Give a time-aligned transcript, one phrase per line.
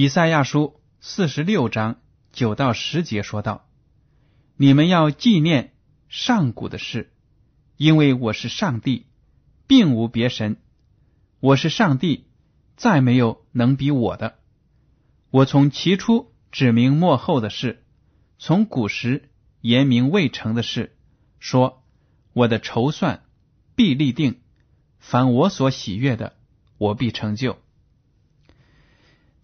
[0.00, 1.98] 以赛亚书四十六章
[2.30, 3.68] 九到十节说道
[4.56, 5.72] ：“你们要纪念
[6.08, 7.12] 上古的事，
[7.76, 9.06] 因为我是上帝，
[9.66, 10.58] 并无别神。
[11.40, 12.26] 我是上帝，
[12.76, 14.38] 再没有能比我的。
[15.30, 17.82] 我从起初指明末后的事，
[18.38, 19.28] 从古时
[19.62, 20.96] 言明未成的事，
[21.40, 21.82] 说。”
[22.34, 23.24] 我的筹算
[23.74, 24.42] 必立定，
[25.00, 26.36] 凡我所喜悦的，
[26.76, 27.58] 我必成就。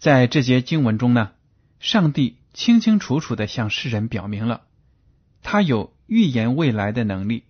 [0.04, 1.32] 在这节经文中呢，
[1.80, 4.66] 上帝清清楚楚的向世人表明了，
[5.42, 7.44] 他有预言未来的能力。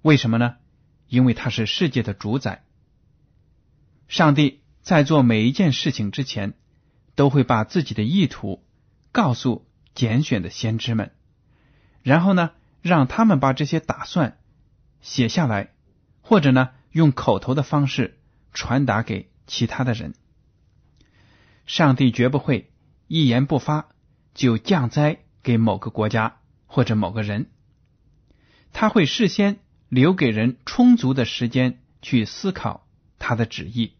[0.00, 0.56] 为什么呢？
[1.06, 2.64] 因为他是世界的主宰。
[4.08, 6.54] 上帝在做每一件事情之前，
[7.14, 8.64] 都会把自己的意图
[9.12, 11.12] 告诉拣选的先知们，
[12.02, 12.52] 然后呢？
[12.80, 14.38] 让他们把这些打算
[15.02, 15.74] 写下来，
[16.22, 18.18] 或者呢，用口头的方式
[18.54, 20.14] 传达给其他的人。
[21.66, 22.70] 上帝绝不会
[23.06, 23.88] 一言不发
[24.34, 27.50] 就降灾给某个国家或者某个人，
[28.72, 29.58] 他会事先
[29.88, 32.86] 留给人充足的时间去思考
[33.18, 33.92] 他的旨意，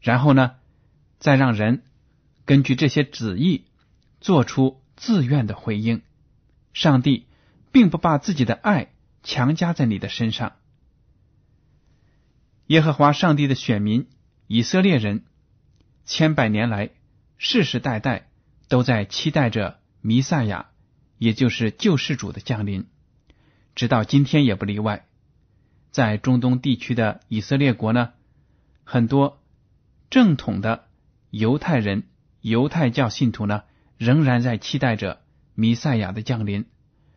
[0.00, 0.56] 然后呢，
[1.18, 1.82] 再让人
[2.44, 3.64] 根据这些旨意
[4.20, 6.02] 做出自愿的回应。
[6.72, 7.26] 上帝。
[7.72, 10.54] 并不把自己的爱强加在你的身上。
[12.68, 14.08] 耶和华上帝的选民
[14.46, 15.26] 以色列人，
[16.06, 16.92] 千百年来
[17.38, 18.28] 世世代代
[18.68, 20.66] 都在期待着弥赛亚，
[21.18, 22.86] 也就是救世主的降临，
[23.74, 25.06] 直到今天也不例外。
[25.90, 28.12] 在中东地区的以色列国呢，
[28.84, 29.42] 很多
[30.10, 30.86] 正统的
[31.30, 32.04] 犹太人、
[32.40, 33.62] 犹太教信徒呢，
[33.96, 35.20] 仍然在期待着
[35.54, 36.66] 弥赛亚的降临。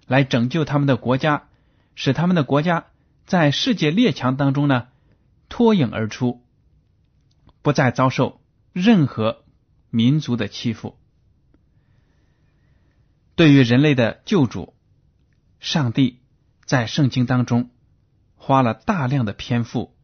[0.07, 1.47] 来拯救他们的国家，
[1.93, 2.87] 使他们的国家
[3.25, 4.87] 在世界列强当中呢
[5.49, 6.41] 脱颖而出，
[7.61, 8.41] 不再遭受
[8.73, 9.43] 任何
[9.89, 10.97] 民族的欺负。
[13.35, 14.73] 对于人类的救主，
[15.59, 16.19] 上帝
[16.65, 17.69] 在圣经当中
[18.35, 19.95] 花了大量的篇幅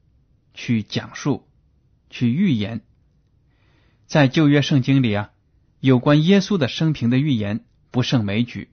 [0.54, 1.48] 去讲述、
[2.10, 2.82] 去预言。
[4.06, 5.32] 在旧约圣经里啊，
[5.80, 8.70] 有关耶稣的生平的预言不胜枚举。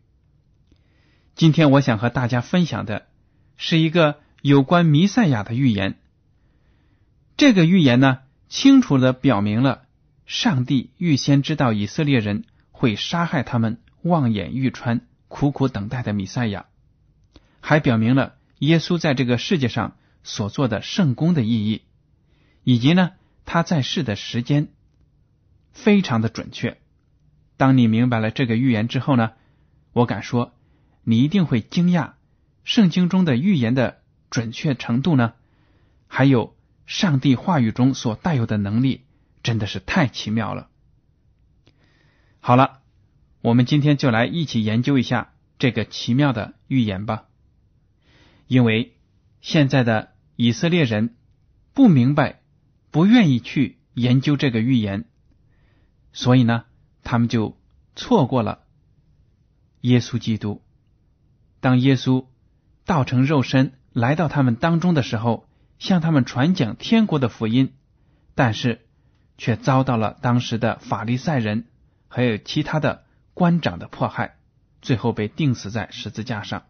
[1.35, 3.09] 今天我想和大家分享的
[3.57, 5.99] 是一个有关弥赛亚的预言。
[7.37, 9.87] 这个预言呢，清楚的表明了
[10.27, 16.67] 上帝预先知道以色列人会杀害他们望眼欲穿、苦苦等待的弥赛亚，
[17.61, 21.83] 还表明了耶稣在这个世界上所做的圣功的意义，
[22.65, 23.13] 以及呢
[23.45, 24.69] 他在世的时间
[25.73, 26.79] 非常的准确。
[27.57, 29.33] 当你明白了这个预言之后呢，
[29.93, 30.55] 我敢说。
[31.05, 32.13] 你一定会惊讶，
[32.63, 35.33] 圣经中的预言的准确程度呢？
[36.07, 36.55] 还有
[36.87, 39.03] 上帝话语中所带有的能力，
[39.43, 40.69] 真的是太奇妙了。
[42.41, 42.81] 好了，
[43.41, 47.25] 我们今天就来一起研究一下这个奇妙的预言吧。
[48.47, 48.97] 因为
[49.41, 51.17] 现在的以色列人
[51.73, 52.43] 不明白，
[52.91, 55.05] 不愿意去研究这个预言，
[56.13, 56.65] 所以呢，
[57.03, 57.57] 他们就
[57.97, 58.65] 错过了
[59.81, 60.63] 耶稣基督。
[61.61, 62.27] 当耶稣
[62.85, 65.49] 道成肉身来到他们当中的时候，
[65.79, 67.73] 向他们传讲天国的福音，
[68.35, 68.87] 但是
[69.43, 71.67] 却遭到了当时的法利赛人
[72.07, 73.05] 还有其他的
[73.35, 74.37] 官长的迫害，
[74.83, 76.63] 最后被钉死在十字架上。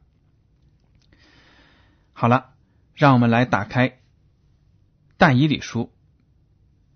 [2.14, 2.54] 好了，
[2.94, 3.98] 让我们来打开
[5.19, 5.92] 但以理书。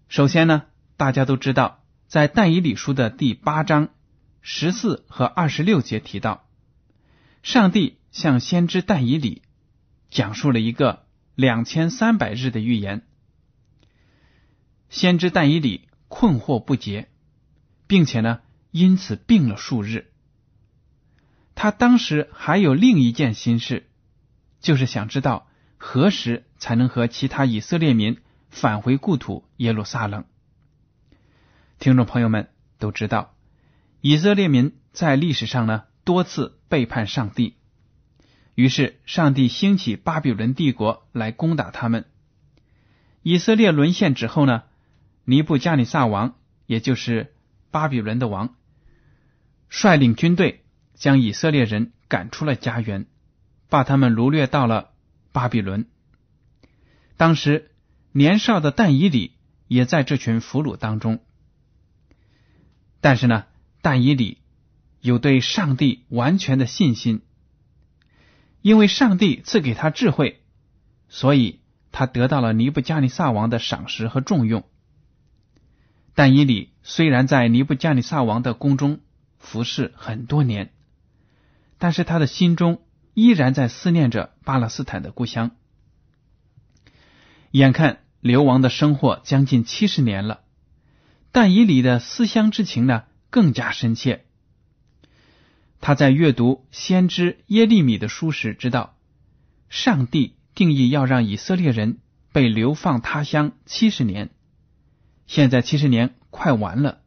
[0.08, 0.62] 首先呢，
[0.96, 3.90] 大家都知道，在但以理书的第八章
[4.40, 6.48] 十四和二十六节提到，
[7.42, 9.42] 上帝向先知但以理
[10.08, 13.06] 讲述了一个两千三百日的预言。
[14.88, 17.08] 先知但以理困惑不解，
[17.86, 18.40] 并且呢，
[18.70, 20.10] 因此病了数日。
[21.54, 23.88] 他当时还有另一件心事，
[24.60, 25.48] 就是想知道
[25.78, 30.24] 何时才能和其他以色列民返回故土耶路撒冷。
[31.78, 33.34] 听众朋友们都知道，
[34.00, 37.56] 以色列民在历史上呢多次背叛上帝，
[38.54, 42.04] 于是上帝兴起巴比伦帝国来攻打他们。
[43.22, 44.62] 以色列沦陷之后呢？
[45.28, 46.36] 尼布加尼撒王，
[46.66, 47.34] 也就是
[47.72, 48.54] 巴比伦的王，
[49.68, 50.64] 率领军队
[50.94, 53.06] 将以色列人赶出了家园，
[53.68, 54.92] 把他们掳掠到了
[55.32, 55.88] 巴比伦。
[57.16, 57.72] 当时
[58.12, 59.32] 年少的但以里
[59.66, 61.18] 也在这群俘虏当中，
[63.00, 63.46] 但是呢，
[63.82, 64.38] 但以里
[65.00, 67.22] 有对上帝完全的信心，
[68.62, 70.40] 因为上帝赐给他智慧，
[71.08, 71.58] 所以
[71.90, 74.64] 他得到了尼布加尼撒王的赏识和重用。
[76.16, 79.00] 但以理虽然在尼布加尼撒王的宫中
[79.38, 80.72] 服侍很多年，
[81.76, 82.80] 但是他的心中
[83.12, 85.50] 依然在思念着巴勒斯坦的故乡。
[87.50, 90.40] 眼看流亡的生活将近七十年了，
[91.32, 94.24] 但以理的思乡之情呢更加深切。
[95.82, 98.96] 他在阅读先知耶利米的书时，知道
[99.68, 101.98] 上帝定义要让以色列人
[102.32, 104.30] 被流放他乡七十年。
[105.26, 107.00] 现在七十年快完了，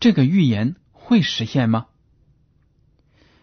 [0.00, 1.86] 这个预言会实现吗？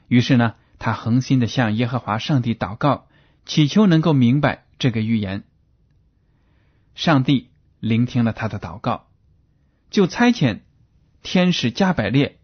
[0.07, 3.07] 于是呢，他恒心的向耶和华上帝祷告，
[3.45, 5.43] 祈求能够明白这个预言。
[6.93, 9.07] 上帝聆听了他的祷告，
[9.89, 10.59] 就差遣
[11.23, 12.39] 天使加百列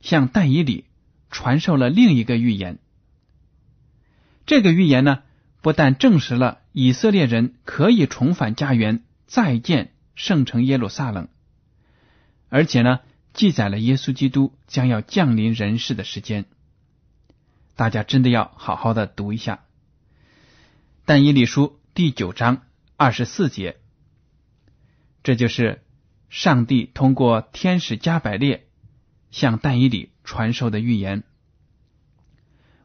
[0.00, 0.84] 向但以里
[1.30, 2.78] 传授了另一个预言。
[4.44, 5.22] 这个预言呢，
[5.62, 9.93] 不但证实了以色列人可以重返家园，再见。
[10.14, 11.28] 圣城耶路撒冷，
[12.48, 13.00] 而且呢，
[13.32, 16.44] 记载了耶稣基督将要降临人世的时间。
[17.74, 19.56] 大家真的要好好的读一下
[21.04, 22.62] 《但以理书》第九章
[22.96, 23.76] 二十四节，
[25.24, 25.82] 这就是
[26.30, 28.68] 上帝通过天使加百列
[29.32, 31.24] 向但以理传授的预言：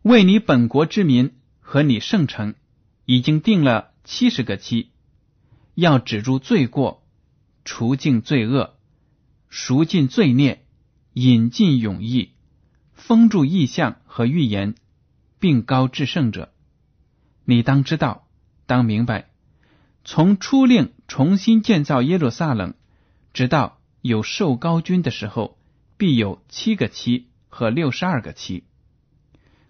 [0.02, 2.56] 为你本国之民和你圣城
[3.06, 4.90] 已经定了七十个期，
[5.76, 6.99] 要止住罪过。
[7.72, 8.74] 除尽罪恶，
[9.48, 10.66] 赎尽罪孽，
[11.14, 12.32] 引进永义，
[12.94, 14.74] 封住异象和预言，
[15.38, 16.52] 并高至圣者。
[17.46, 18.28] 你当知道，
[18.66, 19.30] 当明白，
[20.04, 22.74] 从初令重新建造耶路撒冷，
[23.34, 25.60] 直到有受高君的时候，
[25.96, 28.64] 必有七个期和六十二个期。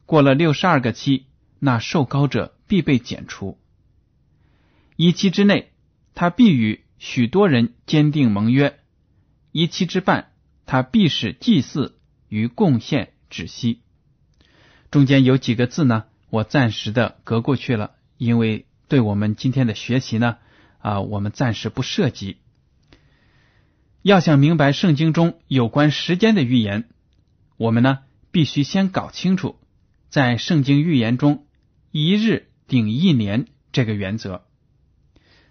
[0.06, 1.25] 过了六十二个期，
[1.60, 3.60] 那受高者必被剪除。
[4.95, 5.74] 一期之内，
[6.16, 6.86] 他必与。
[7.00, 8.78] 许多人坚定盟约，
[9.51, 10.34] 一期之半，
[10.66, 11.98] 他必使祭祀
[12.28, 13.81] 与贡献止息。
[14.92, 16.04] 中间有几个字呢？
[16.30, 20.38] 我暂时的隔过去了，因为对我们今天的学习呢，
[20.80, 22.38] 啊，我们暂时不涉及。
[24.02, 26.90] 要想明白圣经中有关时间的预言，
[27.57, 28.00] 我们呢
[28.31, 29.57] 必须先搞清楚，
[30.09, 31.45] 在圣经预言中
[31.92, 34.45] “一日顶一年”这个原则。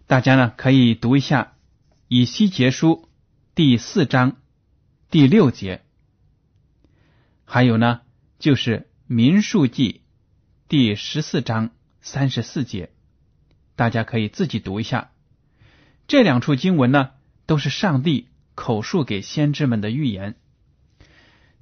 [0.08, 1.52] 大家呢可以读一下
[2.08, 3.06] 《以西结书》
[3.54, 4.38] 第四章
[5.10, 5.82] 第六节，
[7.44, 8.00] 还有呢
[8.38, 10.00] 就是《民数记》
[10.66, 12.88] 第十四章三十四节，
[13.76, 15.10] 大家可以自己读一下。
[16.06, 17.10] 这两处经文呢
[17.44, 20.36] 都是上帝口述给先知们的预言，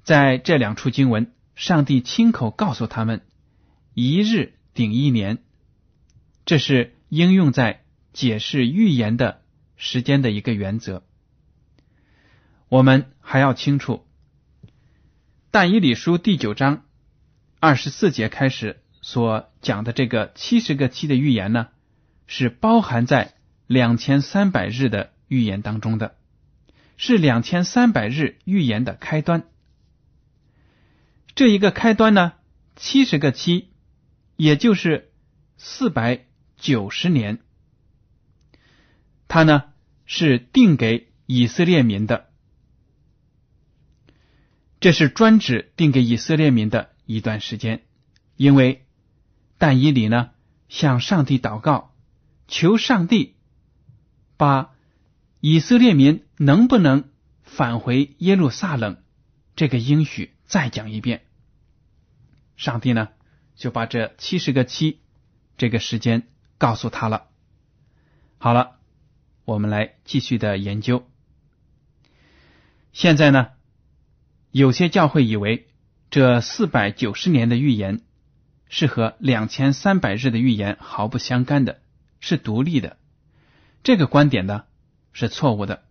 [0.03, 3.25] 在这两处经文，上帝亲口告诉他们
[3.93, 5.39] ：“一日顶一年。”
[6.47, 7.83] 这是应用在。
[8.17, 9.43] 解释预言的
[9.75, 11.03] 时间的一个原则，
[12.67, 14.07] 我们还要清楚，
[15.51, 16.83] 《但以理书》第九章
[17.59, 21.67] 二十四节开始所讲的这个七十个期的预言呢，
[22.25, 23.35] 是包含在
[23.67, 26.15] 两千三百日的预言当中的，
[26.97, 29.43] 是两千三百日预言的开端。
[31.35, 32.33] 这一个开端呢，
[32.75, 33.67] 七十个期，
[34.37, 35.11] 也就是
[35.59, 36.25] 四百
[36.57, 37.37] 九十年。
[39.27, 39.63] 它呢
[40.05, 42.29] 是定给以色列民的。
[44.79, 47.83] 这是专指定给以色列民的一段时间，
[48.35, 48.85] 因为
[49.57, 50.29] 但以理呢
[50.69, 51.95] 向上帝祷告，
[52.47, 53.35] 求上帝
[54.37, 54.75] 把
[55.39, 57.09] 以色列民能不能
[57.43, 59.01] 返回耶路撒冷
[59.55, 61.25] 这个应许再讲一遍。
[62.55, 63.09] 上帝呢
[63.55, 65.01] 就把这七十个七
[65.57, 66.27] 这个时间
[66.59, 67.27] 告诉他了。
[68.37, 68.76] 好了，
[69.47, 71.07] 我们来继续的研究。
[72.91, 73.47] 现在呢？
[74.51, 75.69] 有些教会以为
[76.09, 78.01] 这四百九十年的预言
[78.67, 81.79] 是和两千三百日的预言毫不相干的，
[82.19, 82.97] 是独立的。
[83.83, 84.65] 这个观点呢
[85.13, 85.85] 是错误的。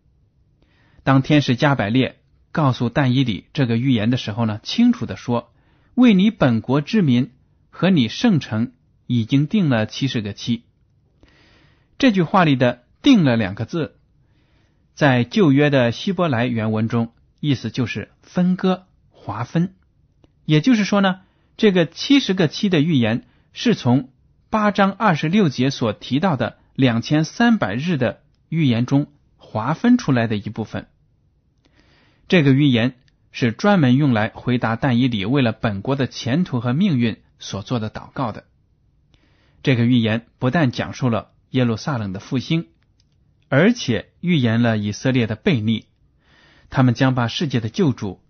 [1.03, 2.21] 当天使加百列
[2.53, 5.55] 告诉但以里这个预言的时候呢，清楚的说
[5.97, 7.33] ：“为你本国之民
[7.71, 8.75] 和你圣城
[9.07, 10.65] 已经定了七十个期。”
[11.97, 13.95] 这句话里的“定了”两个字，
[14.95, 17.13] 在旧约的希伯来原文中。
[17.39, 19.75] 意思就是分割、划分，
[20.47, 21.21] 也就是说呢，
[21.57, 24.09] 这个七十个七的预言是从
[24.51, 30.89] 八章二十六节所提到的两千三百日的预言中划分出来的一部分。
[32.27, 32.97] 这个预言
[33.31, 38.45] 是专门用来回答但以理为了本国的前途和命运所做的祷告的。
[39.63, 42.67] 这个预言不但讲述了耶路撒冷的复兴，
[43.49, 45.87] 而且预言了以色列的背逆。
[46.69, 48.21] 他们将把世界的救主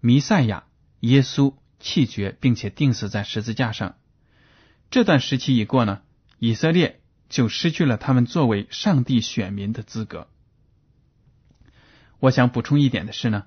[0.00, 0.64] 弥赛亚
[1.00, 3.96] 耶稣弃绝，并且钉死在十字架上。
[4.90, 6.02] 这段时期一过呢，
[6.38, 10.28] 以色列就失去了他们作为上帝选民的资格。
[12.20, 13.46] 我想补充一点的是呢，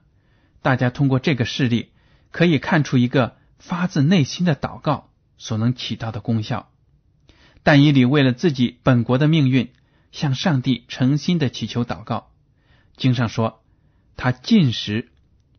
[0.61, 1.91] 大家通过这个事例
[2.31, 6.69] 可以看出一个发自内心的祷告所能起到的功效。
[7.63, 9.71] 但以理为了自己本国的命运，
[10.17, 12.31] 向上帝诚心的祈求祷告。
[12.95, 13.63] 经上说。
[14.19, 15.11] 他进食、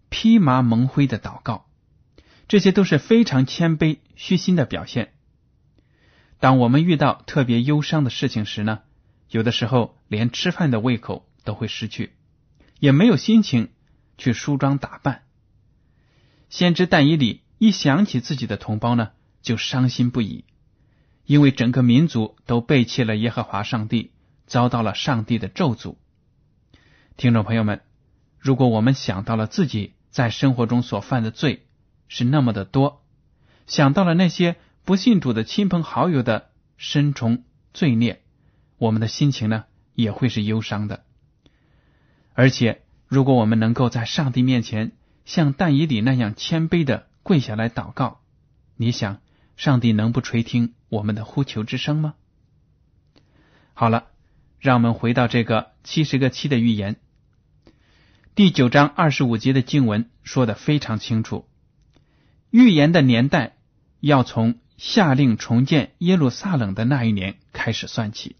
[0.08, 1.66] 披麻蒙灰的祷告，
[2.48, 5.12] 这些都是非常谦卑、虚心的表现。
[6.40, 8.80] 当我们遇到特别忧伤的事情时呢，
[9.30, 12.16] 有的时候连吃饭的胃口都会失去，
[12.80, 13.70] 也没有心情
[14.16, 15.22] 去梳妆打扮。
[16.50, 20.44] 先知但以里一想起自己的同胞呢，就伤心不已，
[21.26, 24.10] 因为整个民族都背弃了耶和华上帝，
[24.48, 25.94] 遭到了上帝的咒诅。
[27.16, 27.82] 听众朋友们。
[28.40, 31.66] 如果我们想到了自己在生活中所犯的罪
[32.06, 33.04] 是那么的多，
[33.66, 37.42] 想到了那些不信主的亲朋好友的深重
[37.74, 38.22] 罪孽，
[38.78, 39.64] 我们的心情呢
[39.94, 41.04] 也会是忧伤的。
[42.32, 44.92] 而且，如果我们能够在上帝面前
[45.24, 48.20] 像但以理那样谦卑的跪下来祷告，
[48.76, 49.20] 你想
[49.56, 52.14] 上帝能不垂听我们的呼求之声吗？
[53.74, 54.06] 好了，
[54.58, 56.96] 让我们回到这个七十个七的预言。
[58.34, 61.48] 第九章二十五节的经文说的非常清楚，
[62.50, 63.56] 预言的年代
[64.00, 68.36] 要从下令重建耶路撒冷的那一年开始算起。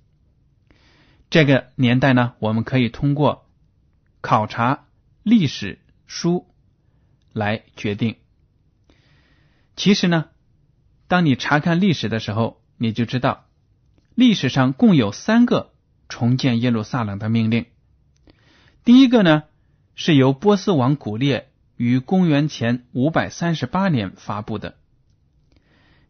[1.30, 3.46] 这个年代呢，我们可以通过
[4.20, 4.86] 考察
[5.22, 6.46] 历史书
[7.32, 8.16] 来决定。
[9.76, 10.26] 其实呢，
[11.06, 13.46] 当你查看历史的时候，你就知道
[14.14, 15.72] 历史上共有三个
[16.08, 17.66] 重建耶路撒冷的命令。
[18.84, 19.44] 第一个呢。
[20.00, 24.76] 是由波斯王古列于公元前五百三十八年发布的。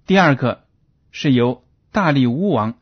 [0.04, 0.66] 第二个
[1.10, 2.74] 是由大力乌王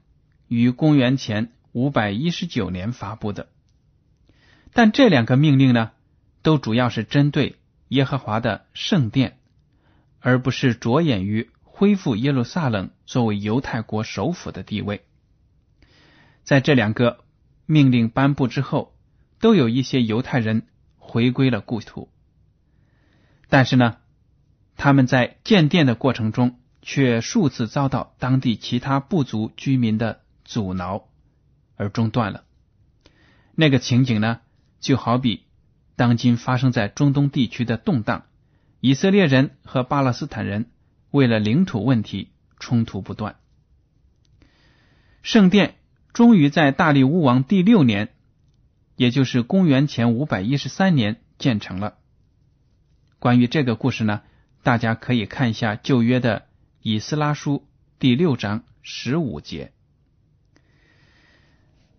[0.49, 3.47] 于公元前五百一十九年发布的。
[4.73, 5.93] 但这两个命令呢，
[6.43, 7.55] 都主要是针对
[7.87, 9.39] 耶和华的圣殿，
[10.19, 15.06] 而不是着眼于恢复耶路撒冷作为犹太国首府的地位。
[16.47, 17.23] 在这两个
[17.67, 18.97] 命令颁布之后，
[19.39, 20.67] 都有一些犹太人。
[21.09, 22.11] 回归了故土，
[23.49, 23.99] 但是呢，
[24.77, 31.09] 他们在建殿的过程中却数次遭到当地其他部族居民的阻挠
[31.77, 32.43] 而中断了。
[33.55, 34.41] 那个情景呢，
[34.81, 35.45] 就好比
[35.95, 38.25] 当今发生在中东地区的动荡，
[38.81, 40.73] 以色列人和巴勒斯坦人
[41.13, 43.37] 为了领土问题冲突不断。
[45.23, 45.77] 圣殿
[46.17, 48.09] 终于在大力乌王第六年。
[48.97, 51.99] 也就是公元前五百一十三年建成了。
[53.19, 54.23] 关于这个故事呢，
[54.63, 56.47] 大家可以看一下旧约的
[56.81, 57.67] 以斯拉书
[57.99, 59.73] 第六章十五节。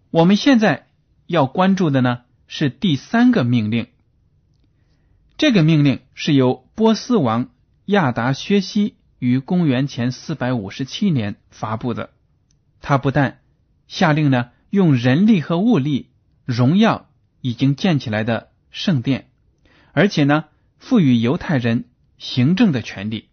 [0.10, 0.88] 我们现在
[1.28, 3.86] 要关注的呢是第三个命令。
[5.38, 7.52] 这个命令是由波斯王
[7.86, 12.10] 亚达薛西于公元前四百五十七年发布的。
[12.82, 13.42] 他不但
[13.88, 16.12] 下令呢用人力和物力。
[16.46, 17.10] 荣耀
[17.42, 19.30] 已经建起来的圣殿，
[19.92, 20.46] 而且呢，
[20.78, 23.28] 赋予犹太人行政的权利，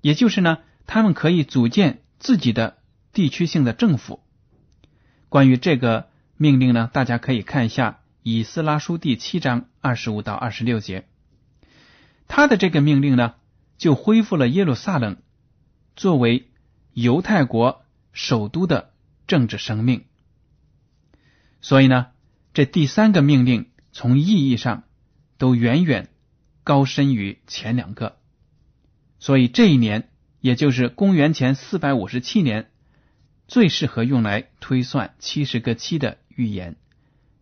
[0.00, 2.78] 也就是呢，他们可以组建自己的
[3.12, 4.20] 地区性的政府。
[5.28, 7.90] 关于这个命令呢，大家可以看一下
[8.22, 11.08] 《以斯拉书》第七章二十五到二十六节。
[12.28, 13.34] 他的这个命令呢，
[13.78, 15.16] 就恢复了耶路撒冷
[15.96, 16.48] 作为
[16.92, 18.91] 犹太国首都的
[19.26, 20.04] 政治生命。
[21.60, 22.08] 所以呢，
[22.54, 24.84] 这第三个命令从意义上
[25.38, 26.08] 都远远
[26.64, 28.18] 高深于前两个。
[29.18, 30.10] 所以这一年，
[30.40, 32.70] 也就是公元前四百五十七年，
[33.46, 36.76] 最适合用来推算七十个七的预言，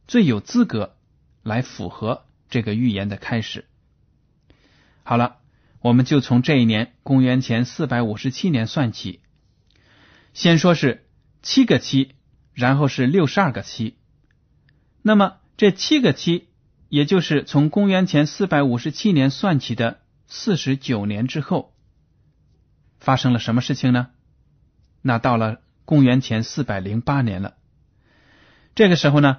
[0.07, 0.97] 最有资格
[1.43, 3.65] 来符合这个预言的开始。
[5.03, 5.39] 好了，
[5.81, 9.21] 我们就从这一年公元前四百五十七年算起。
[10.35, 11.07] 先说是
[11.43, 12.13] 七个七，
[12.53, 13.97] 然后是六十二个七。
[15.03, 16.49] 那么这七个七，
[16.89, 21.75] 也就是从公元前四百五十七年算起的四十九年之后，
[22.99, 24.09] 发生了什么事情呢？
[25.03, 27.55] 那到了公元前四百零八年了。
[28.75, 29.39] 这个时候呢，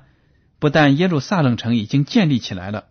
[0.59, 2.87] 不但耶路撒冷城已经建立起来了，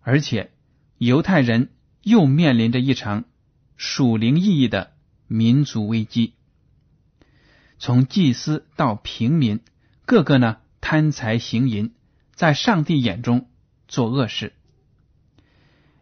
[0.00, 0.52] 而且
[0.98, 1.70] 犹太人。
[2.00, 3.24] 又面临着一场
[3.76, 4.92] 属灵意义的
[5.26, 6.36] 民族危机。
[7.78, 9.60] 从祭司到平民，
[10.04, 11.92] 个个呢贪财行淫，
[12.34, 13.48] 在上帝眼中
[13.86, 14.52] 做恶事。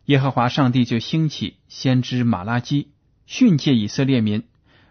[0.04, 2.90] 耶和华上帝就兴起先知马拉基
[3.26, 4.45] 训诫以色列民：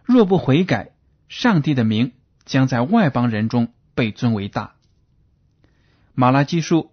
[0.03, 0.91] 若不悔改，
[1.27, 2.13] 上帝的名
[2.45, 4.75] 将在外邦人中被尊为大。
[6.13, 6.91] 马拉基书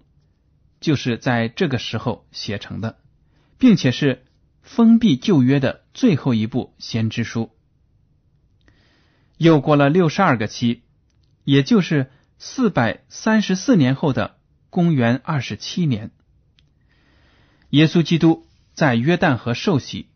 [0.81, 2.99] 就是在这个时候写成的。
[3.63, 4.25] 并且是
[4.63, 7.53] 封闭旧约的最后一部先知书。
[9.43, 10.83] 又过了六十二个期，
[11.43, 14.37] 也就是四百三十四年后的
[14.71, 16.13] 公元二十七年，
[17.71, 20.07] 耶稣基督在约旦河受洗，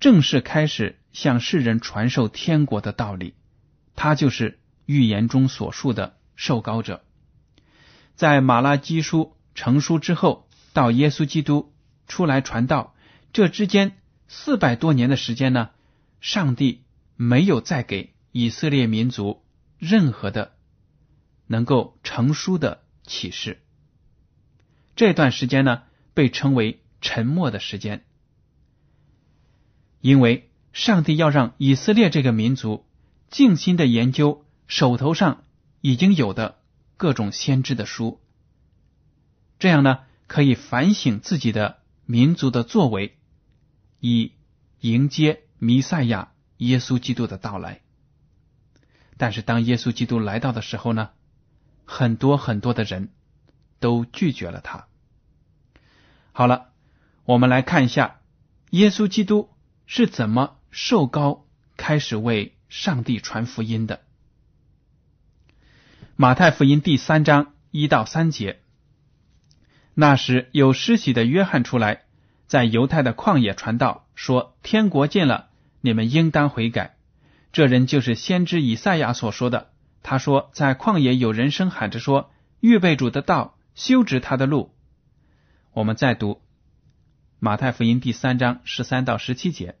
[0.00, 3.34] 正式开始向世人传授天国的道理。
[3.94, 7.04] 他就是预言中所述的受膏者。
[8.14, 11.74] 在马拉基书成书之后，到耶稣基督。
[12.08, 12.94] 出来传道，
[13.32, 15.70] 这之间四百多年的时间呢，
[16.20, 16.84] 上帝
[17.16, 19.42] 没有再给以色列民族
[19.78, 20.52] 任何的
[21.46, 23.62] 能够成书的启示。
[24.94, 28.04] 这段时间呢，被称为沉默的时间，
[30.02, 32.84] 因为上帝要让以色列这个民族
[33.30, 35.44] 静心的研究手头上
[35.80, 36.58] 已经有的
[36.98, 38.20] 各种先知的书，
[39.58, 41.78] 这样呢，可以反省自己的。
[42.08, 43.16] 民族的作为，
[43.98, 44.30] 以
[44.78, 47.80] 迎接弥赛亚耶稣基督的到来。
[49.18, 51.10] 但是，当耶稣基督来到的时候呢，
[51.84, 53.10] 很多很多的人
[53.80, 54.86] 都拒绝了他。
[56.32, 56.72] 好了，
[57.24, 58.20] 我们来看一下
[58.70, 59.50] 耶稣基督
[59.86, 64.02] 是怎么受高开始为上帝传福音的。
[66.16, 68.60] 马太福音第三章一到三节。
[69.94, 72.04] 那时有施洗的约翰出来，
[72.46, 75.48] 在犹太的旷野传道，说：“天国近了，
[75.80, 76.95] 你们应当悔改。”
[77.56, 79.70] 这人就是先知以赛亚所说的。
[80.02, 84.74] 他说：“在旷野有人声喊着说：‘预备主的道，修直他的路。’”
[85.72, 86.42] 我们再读
[87.38, 89.76] 马太福音第三章十三到十七节。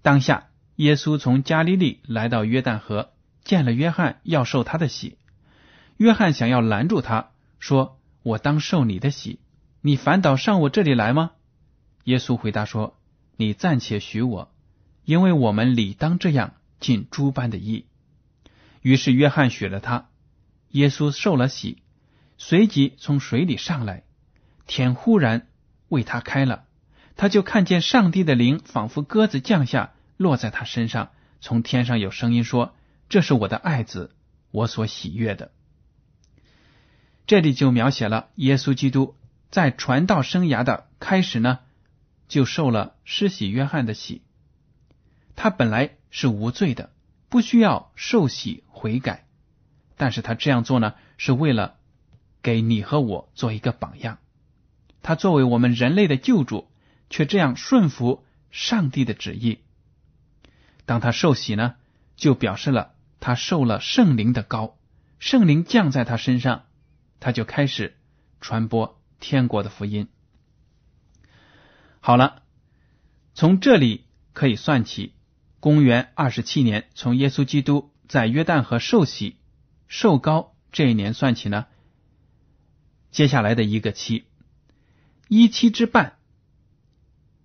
[0.00, 3.10] 当下，耶稣从加利利来到约旦河，
[3.44, 5.18] 见了约翰，要受他的洗。
[5.98, 8.00] 约翰想要拦住他，说。
[8.22, 9.38] 我当受你的喜，
[9.82, 11.32] 你反倒上我这里来吗？
[12.04, 12.96] 耶稣回答说
[13.36, 14.50] ：“你暂且许我，
[15.04, 17.86] 因为我们理当这样尽诸般的义。”
[18.82, 20.08] 于是约翰许了他。
[20.70, 21.82] 耶稣受了喜，
[22.38, 24.04] 随即从水里上来，
[24.66, 25.48] 天忽然
[25.88, 26.66] 为他开了，
[27.16, 31.10] 他就看见上帝的灵仿佛鸽子降下，落在他身上。
[31.40, 32.74] 从天上有声音说
[33.08, 34.14] ：“这是我的爱子，
[34.50, 35.52] 我所喜悦的。”
[37.26, 39.16] 这里就描写了耶稣基督
[39.50, 41.60] 在传道生涯的开始呢，
[42.28, 44.22] 就受了施洗约翰的洗。
[45.36, 46.94] 他本来是无罪的，
[47.28, 49.26] 不需要受洗悔改，
[49.98, 51.76] 但是他这样做呢，是为了
[52.40, 54.16] 给你和我做一个榜样。
[55.02, 56.70] 他作为我们人类的救主，
[57.10, 59.58] 却这样顺服上帝的旨意。
[60.86, 61.74] 当他受洗呢，
[62.16, 64.78] 就表示了他受了圣灵的高，
[65.18, 66.64] 圣灵降在他身上。
[67.20, 67.98] 他就开始
[68.40, 70.08] 传播天国的福音。
[72.00, 72.42] 好了，
[73.34, 75.12] 从这里可以算起，
[75.66, 79.34] 公元二十七年，从耶稣基督在约旦河受洗、
[79.88, 81.66] 受膏这一年算起呢，
[83.10, 84.26] 接下来的一个期，
[85.26, 86.18] 一期之半，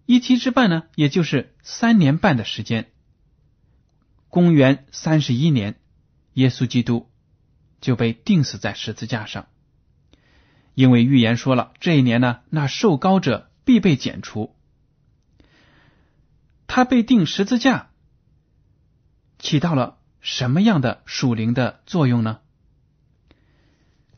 [0.06, 2.92] 一期之半呢，也就是三年半的时间。
[4.30, 5.80] 公元三十一年，
[6.34, 7.10] 耶稣基督
[7.80, 9.48] 就被钉死在十字架上。
[10.76, 14.56] 因为预言说了，这一年呢，那受膏者必被剪除。
[16.68, 17.90] 他被钉十字架，
[19.42, 22.40] 起到了什么样的属灵的作用呢？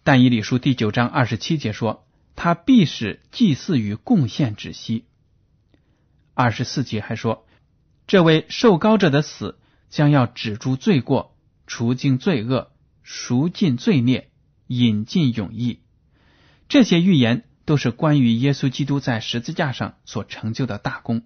[0.04, 2.06] 但以理书第九章二十七节说，
[2.36, 5.06] 他必使祭祀与贡献止息。
[6.34, 7.48] 二十四节还说，
[8.06, 9.58] 这位受膏者的死
[9.90, 14.30] 将要止住罪过，除尽罪恶，赎尽罪孽，
[14.68, 15.80] 引进永义。
[16.68, 21.24] 这些预言都是关于耶稣基督在十字架上所成就的大功，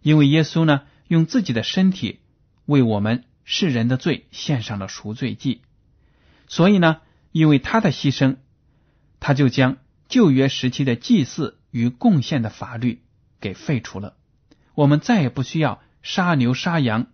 [0.00, 2.20] 因为耶稣呢，用自己的身体
[2.66, 5.62] 为我们世人的罪献上了赎罪祭，
[6.46, 7.00] 所以呢。
[7.32, 8.36] 因为他的牺牲，
[9.20, 9.76] 他就将
[10.08, 13.02] 旧约时期的祭祀与贡献的法律
[13.42, 14.16] 给废除了。
[14.74, 17.08] 我们再也不需要杀牛杀羊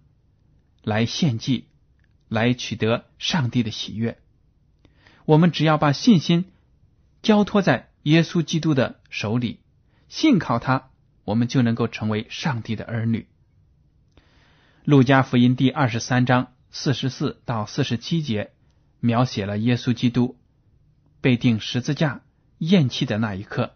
[0.84, 1.66] 来献祭，
[2.28, 4.16] 来取得上帝的喜悦。
[5.24, 6.52] 我们只要把信心
[7.20, 9.58] 交托在耶稣基督的手里，
[10.08, 10.90] 信靠他，
[11.24, 13.26] 我们就能够成为上帝的儿女。
[14.84, 18.52] 路加福音第二十三章四十四到四十七节。
[19.04, 20.38] 描写了耶稣基督
[21.20, 22.20] 被钉十字架
[22.58, 23.74] 咽气的那一刻，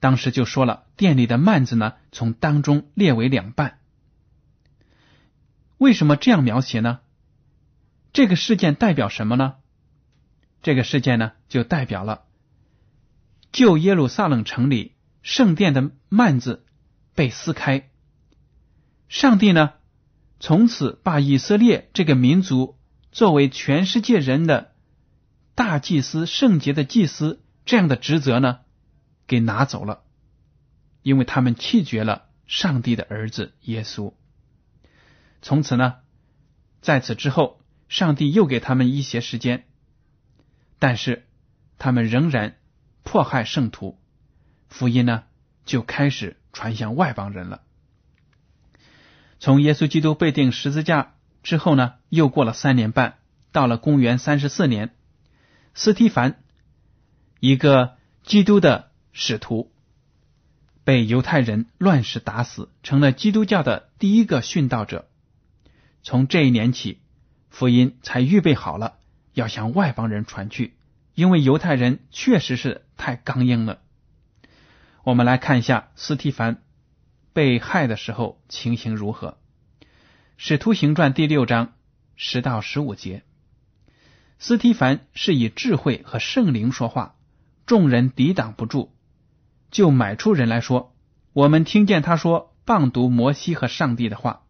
[0.00, 3.78] 当时就说了，店里的幔子呢从当中裂为两半。
[5.76, 7.00] 为什么这样描写呢？
[8.14, 9.56] 这个事件代表什么呢？
[10.62, 12.24] 这个事件呢就代表了
[13.52, 16.64] 旧耶路撒冷城里圣殿的幔子
[17.14, 17.90] 被撕开，
[19.08, 19.74] 上帝呢
[20.40, 22.76] 从此把以色列这个民族。
[23.10, 24.74] 作为全世界人的
[25.54, 28.60] 大祭司、圣洁的祭司这样的职责呢，
[29.26, 30.04] 给拿走了，
[31.02, 34.12] 因为他们弃绝了上帝的儿子耶稣。
[35.40, 35.96] 从此呢，
[36.82, 39.64] 在此之后，上帝又给他们一些时间，
[40.78, 41.26] 但是
[41.78, 42.58] 他们仍然
[43.02, 43.98] 迫害圣徒，
[44.68, 45.24] 福音呢
[45.64, 47.62] 就开始传向外邦人了。
[49.38, 51.14] 从耶稣基督被钉十字架。
[51.44, 53.18] 之后呢，又过了三年半，
[53.52, 54.94] 到了公元三十四年，
[55.72, 56.42] 斯提凡，
[57.38, 59.70] 一个基督的使徒，
[60.84, 65.08] 被犹太人乱石打死，成了基督教的第一个殉道者。
[66.02, 66.98] 从这一年起，
[67.48, 68.96] 福音才预备好了，
[69.32, 70.74] 要向外邦人传去，
[71.14, 73.78] 因为犹太人确实是太刚硬了。
[75.04, 76.62] 我们来看一下斯提凡
[77.38, 79.38] 被害的时候情形如何。
[80.38, 81.74] 使徒行传第六章
[82.16, 83.22] 十到十五节，
[84.40, 87.14] 斯提凡是以智慧和圣灵说话，
[87.64, 88.90] 众人抵挡不住，
[89.70, 90.96] 就买出人来说
[91.32, 94.42] ：“我们听见他说谤读摩西和上帝的话。”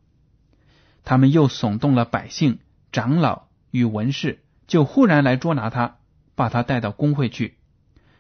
[1.05, 2.59] 他们又耸动了百姓、
[2.91, 5.99] 长老与文士，就忽然来捉拿他，
[6.35, 7.59] 把他带到公会去，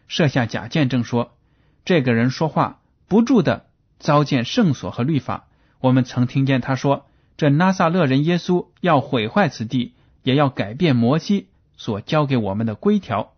[0.08, 1.38] 设下假见证说
[1.86, 3.67] ：“这个人说话不住的
[3.98, 5.48] 糟践圣所和律法。
[5.80, 7.06] 我们曾听见他说。”
[7.38, 13.32] 这拿撒勒人耶稣要毁坏此地，也要改变摩西所教给我们的规条。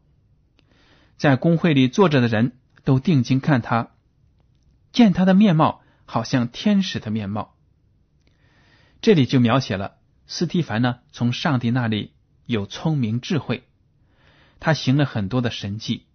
[1.18, 3.90] 在公会里坐着的人都定睛看他，
[4.90, 7.54] 见他的面貌好像天使的面貌。
[9.02, 12.14] 这里就描写了斯蒂凡呢，从上帝那里
[12.46, 13.64] 有聪明智慧，
[14.60, 16.06] 他行了很多的神迹，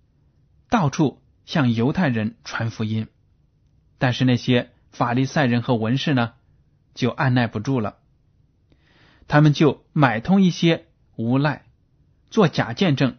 [0.72, 3.06] 到处向犹太人传福音。
[3.98, 6.34] 但是那些法利赛人和文士呢？
[6.94, 7.98] 就按耐不住了，
[9.28, 10.86] 他们就买通一些
[11.18, 11.66] 无赖，
[12.30, 13.18] 做假见证，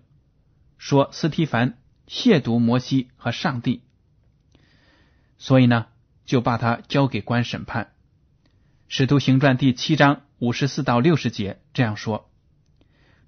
[0.78, 1.76] 说斯提凡
[2.08, 3.82] 亵渎摩西和上帝，
[5.36, 5.88] 所以呢，
[6.24, 7.92] 就把他交给官审判。
[8.88, 12.30] 使徒行传第七章五十四到六十节这样说：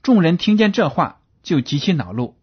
[0.03, 2.39] 众人听见这话，就极其恼怒。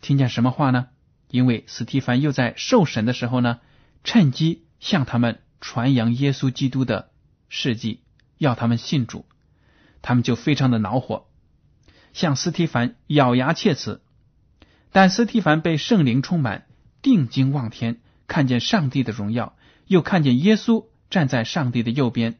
[0.00, 0.86] 听见什么话呢？
[1.28, 3.58] 因为斯提凡又在受审的时候呢，
[4.04, 7.10] 趁机向他们传扬耶稣基督的。
[7.48, 8.02] 事迹
[8.36, 9.24] 要他们信主，
[10.02, 11.26] 他们就非常的恼火，
[12.12, 14.00] 向斯提凡咬牙切齿。
[14.92, 16.66] 但斯提凡被圣灵充满，
[17.02, 19.56] 定睛望天，看见上帝的荣耀，
[19.86, 22.38] 又看见耶稣站在上帝的右边，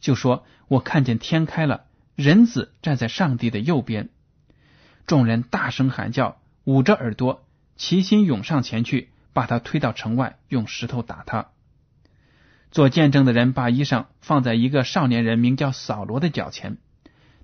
[0.00, 4.10] 就说：“我看见天开了，人子站在上帝的右边。”
[5.06, 7.46] 众人大声喊叫，捂着耳朵，
[7.76, 11.48] 齐心涌上前去，把他推到城外，用石头打他。
[12.70, 16.78] 做见证的人把衣裳放在一个少年人名叫扫罗的脚前，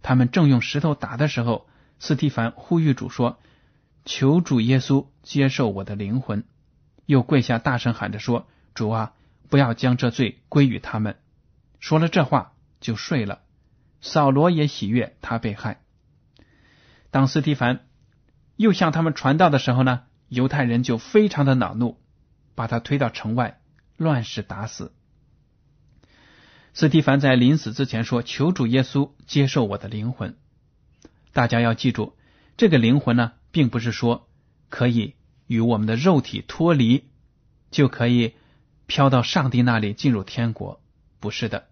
[0.01, 3.39] 他们正用石头打的时候，斯蒂凡呼吁主说
[4.07, 6.45] ：“求主耶稣接受我的灵魂。”
[7.05, 9.13] 又跪下，大声喊着说：“主啊，
[9.51, 11.19] 不要将这罪归于他们。”
[11.79, 13.43] 说了这话就睡了。
[14.01, 15.83] 扫罗也喜悦他被害。
[17.11, 17.85] 当斯蒂凡
[18.57, 21.99] 又向他们传道的时候呢，犹太人就非常的恼怒，
[22.55, 23.61] 把他推到城外，
[23.99, 24.95] 乱石打死。
[26.73, 30.39] 斯蒂凡在临死之前说：“求主耶稣接受我的灵魂。”
[31.35, 32.17] 大家要记住，
[32.57, 34.27] 这个灵魂呢，并不是说
[34.71, 35.17] 可以
[35.49, 37.11] 与我们的肉体脱离，
[37.71, 38.33] 就可以
[38.87, 40.83] 飘到上帝那里进入天国，
[41.21, 41.69] 不是的。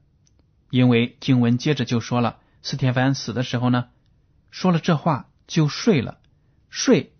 [0.68, 3.88] 因为经文接着就说了，斯蒂凡死的时候呢，
[4.50, 6.18] 说了这话就睡了。
[6.68, 7.14] 睡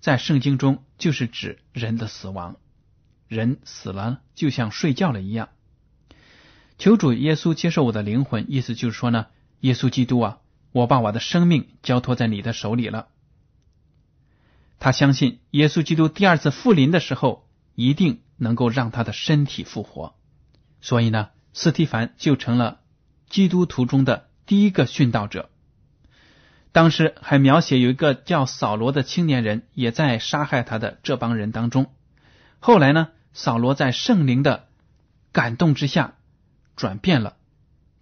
[0.00, 2.56] 在圣经中就是指人的死亡，
[3.26, 5.48] 人死了就像睡觉了一样。
[6.78, 9.26] 求主耶稣接受我的灵魂，意思就是说呢，
[9.60, 10.38] 耶稣基督啊，
[10.70, 13.08] 我把我的生命交托在你的手里了。
[14.78, 20.14] 他相信耶稣基督第二次复临的时候，一定能够让他的身体复活。
[20.80, 22.80] 所以呢，斯提凡就成了
[23.28, 25.50] 基督徒中的第一个殉道者。
[26.78, 31.92] 当时还描写有一个叫扫罗的青年人，也在杀害他的这帮人当中。
[32.60, 34.68] 后来呢，扫罗在圣灵的
[35.32, 36.14] 感动之下。
[36.76, 37.36] 转变了，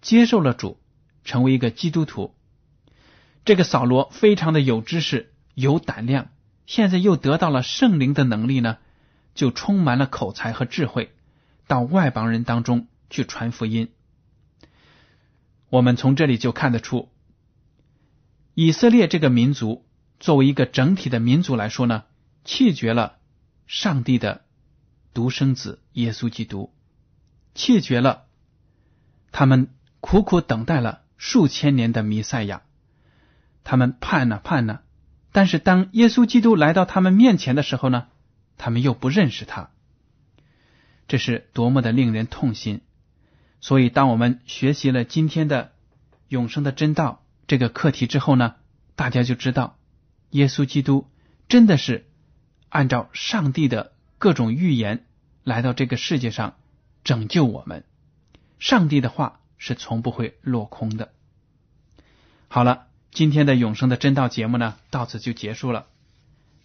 [0.01, 0.77] 接受了主，
[1.23, 2.35] 成为一个基督徒。
[3.45, 6.27] 这个扫罗非常的有知识、有胆量，
[6.67, 8.77] 现在又得到了圣灵的能力呢，
[9.33, 11.11] 就充满了口才和智慧，
[11.65, 13.89] 到外邦人当中去传福音。
[15.69, 17.09] 我们从这里就看得出，
[18.59, 19.85] 以色列这个民族
[20.19, 22.05] 作为一个整体的民族来说呢，
[22.43, 23.19] 弃绝了
[23.67, 24.45] 上帝的
[25.13, 26.73] 独生子耶稣基督，
[27.53, 28.23] 弃绝了。
[29.31, 32.63] 他们苦苦等待了数千年的弥赛亚，
[33.63, 34.79] 他们盼呐盼呐，
[35.31, 38.07] 但是当耶稣基督来到他们面前的时候呢，
[38.57, 39.69] 他们又不认识他，
[41.07, 42.81] 这是多么的令人痛心！
[43.61, 45.73] 所以，当我们学习了今天的
[46.27, 48.55] 永生的真道这个课题之后呢，
[48.95, 49.77] 大家就知道，
[50.31, 51.07] 耶稣基督
[51.47, 52.05] 真的是
[52.69, 55.05] 按照上帝的各种预言
[55.43, 56.57] 来到这个世界上
[57.03, 57.85] 拯救我们。
[58.59, 61.13] 上帝的话是从不会落空的。
[62.49, 65.87] 好了，今天的永生的真道节目呢，到此就结束了。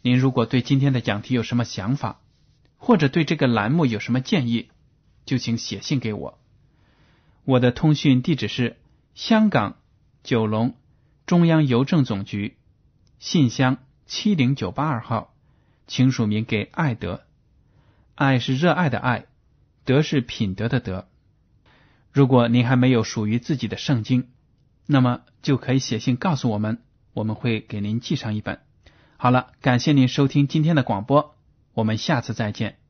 [0.00, 2.20] 您如果对今天的讲题有什么想法，
[2.76, 4.70] 或者对这个栏目有什么建议，
[5.26, 6.40] 就请写信给我。
[7.44, 8.80] 我的通讯地址是
[9.14, 9.76] 香港
[10.22, 10.74] 九龙
[11.26, 12.56] 中央邮政总局
[13.18, 15.34] 信箱七零九八二号，
[15.86, 17.22] 请署名给爱德。
[18.14, 19.26] 爱是热爱的爱，
[19.84, 21.08] 德是品德的德。
[22.12, 24.28] 如果您还没有属于自己的圣经，
[24.86, 26.82] 那么就可以写信告诉我们，
[27.14, 28.60] 我们会给您寄上一本。
[29.16, 31.34] 好了，感谢您收听今天的广播，
[31.72, 32.81] 我们下次再见。